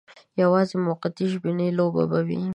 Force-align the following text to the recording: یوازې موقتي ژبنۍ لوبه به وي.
یوازې 0.41 0.75
موقتي 0.87 1.25
ژبنۍ 1.31 1.69
لوبه 1.79 2.03
به 2.11 2.19
وي. 2.27 2.41